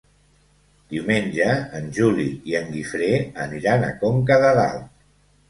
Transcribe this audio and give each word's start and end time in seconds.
Diumenge 0.93 1.49
en 1.81 1.91
Juli 1.97 2.25
i 2.53 2.57
en 2.61 2.73
Guifré 2.77 3.11
aniran 3.45 3.87
a 3.91 3.93
Conca 4.01 4.41
de 4.47 4.53
Dalt. 4.63 4.91